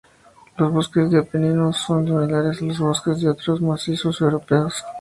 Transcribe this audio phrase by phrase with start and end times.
[0.57, 4.83] Los bosques de los Apeninos son similares a los bosques de otros macizos europeos.